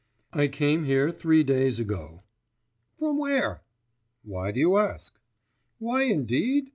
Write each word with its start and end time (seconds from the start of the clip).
'I 0.33 0.47
came 0.47 0.85
here 0.85 1.11
three 1.11 1.43
days 1.43 1.79
ago.' 1.79 2.23
'From 2.97 3.19
where?' 3.19 3.61
'Why 4.23 4.49
do 4.49 4.59
you 4.59 4.77
ask?' 4.77 5.19
'Why 5.77 6.05
indeed? 6.05 6.69